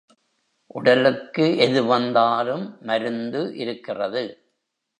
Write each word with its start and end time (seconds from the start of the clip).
உடலுக்கு 0.75 1.45
எது 1.57 1.83
வந்தாலும் 1.83 2.65
மருந்து 2.81 3.41
இருக்கிறது. 3.55 4.25